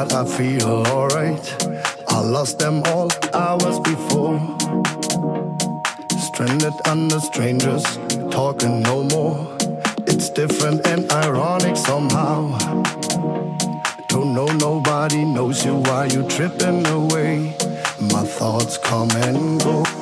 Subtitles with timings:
[0.00, 1.46] But I feel alright.
[2.08, 4.40] I lost them all hours before.
[6.18, 7.84] Stranded under strangers,
[8.30, 9.46] talking no more.
[10.06, 12.56] It's different and ironic somehow.
[14.08, 17.54] Don't know nobody knows you why you tripping away.
[18.00, 19.99] My thoughts come and go.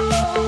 [0.00, 0.47] Oh,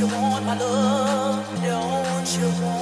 [0.00, 1.62] you want my love?
[1.62, 2.79] Don't you want?